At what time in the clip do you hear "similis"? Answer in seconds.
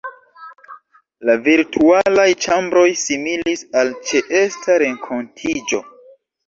3.05-3.65